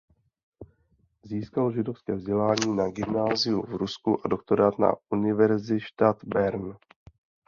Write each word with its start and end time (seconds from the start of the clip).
Získal 1.23 1.71
židovské 1.71 2.13
vzdělání 2.15 2.75
na 2.75 2.91
gymnáziu 2.91 3.61
v 3.61 3.69
Rusku 3.75 4.25
a 4.25 4.27
doktorát 4.27 4.79
na 4.79 4.93
Universität 5.11 6.23
Bern. 6.23 6.77